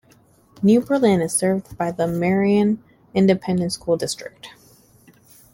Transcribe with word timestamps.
New 0.63 0.81
Berlin 0.81 1.21
is 1.21 1.31
served 1.31 1.77
by 1.77 1.91
the 1.91 2.07
Marion 2.07 2.83
Independent 3.13 3.71
School 3.71 3.97
District. 3.97 4.49